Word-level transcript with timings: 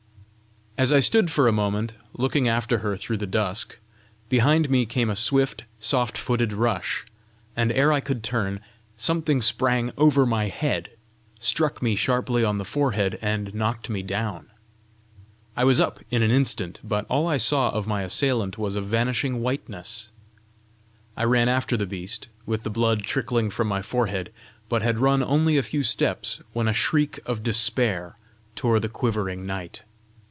As 0.77 0.91
I 0.91 0.99
stood 0.99 1.29
for 1.29 1.47
a 1.47 1.51
moment 1.51 1.93
looking 2.13 2.47
after 2.47 2.79
her 2.79 2.97
through 2.97 3.17
the 3.17 3.27
dusk, 3.27 3.77
behind 4.29 4.67
me 4.67 4.87
came 4.87 5.11
a 5.11 5.15
swift, 5.15 5.65
soft 5.79 6.17
footed 6.17 6.53
rush, 6.53 7.05
and 7.55 7.71
ere 7.73 7.91
I 7.91 7.99
could 7.99 8.23
turn, 8.23 8.61
something 8.97 9.43
sprang 9.43 9.91
over 9.95 10.25
my 10.25 10.47
head, 10.47 10.89
struck 11.39 11.83
me 11.83 11.93
sharply 11.93 12.43
on 12.43 12.57
the 12.57 12.65
forehead, 12.65 13.19
and 13.21 13.53
knocked 13.53 13.91
me 13.91 14.01
down. 14.01 14.47
I 15.55 15.65
was 15.65 15.79
up 15.79 15.99
in 16.09 16.23
an 16.23 16.31
instant, 16.31 16.79
but 16.83 17.05
all 17.09 17.27
I 17.27 17.37
saw 17.37 17.69
of 17.69 17.85
my 17.85 18.01
assailant 18.01 18.57
was 18.57 18.75
a 18.75 18.81
vanishing 18.81 19.39
whiteness. 19.41 20.09
I 21.15 21.25
ran 21.25 21.47
after 21.47 21.77
the 21.77 21.85
beast, 21.85 22.27
with 22.47 22.63
the 22.63 22.71
blood 22.71 23.03
trickling 23.03 23.51
from 23.51 23.67
my 23.67 23.83
forehead; 23.83 24.33
but 24.67 24.81
had 24.81 24.97
run 24.97 25.21
only 25.21 25.57
a 25.57 25.63
few 25.63 25.83
steps, 25.83 26.41
when 26.53 26.67
a 26.67 26.73
shriek 26.73 27.19
of 27.27 27.43
despair 27.43 28.17
tore 28.55 28.79
the 28.79 28.89
quivering 28.89 29.45
night. 29.45 29.83